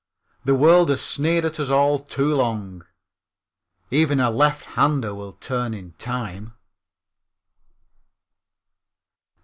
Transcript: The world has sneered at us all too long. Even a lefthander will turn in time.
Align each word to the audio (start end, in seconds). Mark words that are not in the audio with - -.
The 0.45 0.55
world 0.55 0.89
has 0.89 0.99
sneered 0.99 1.45
at 1.45 1.59
us 1.59 1.69
all 1.69 1.99
too 1.99 2.33
long. 2.33 2.83
Even 3.91 4.19
a 4.19 4.31
lefthander 4.31 5.13
will 5.13 5.33
turn 5.33 5.75
in 5.75 5.91
time. 5.99 6.53